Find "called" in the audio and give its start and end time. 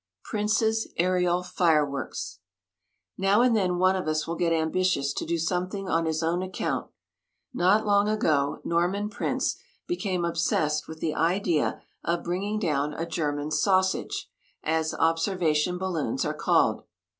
16.33-16.81